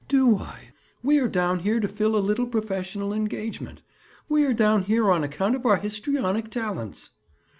"Do 0.07 0.37
I? 0.37 0.69
We 1.03 1.19
are 1.19 1.27
down 1.27 1.59
here 1.59 1.79
to 1.79 1.87
fill 1.87 2.17
a 2.17 2.17
little 2.27 2.47
professional 2.47 3.13
engagement. 3.13 3.83
We 4.27 4.45
are 4.47 4.53
down 4.55 4.85
here 4.85 5.11
on 5.11 5.23
account 5.23 5.55
of 5.55 5.63
our 5.63 5.77
histrionic 5.77 6.49
talents." 6.49 7.11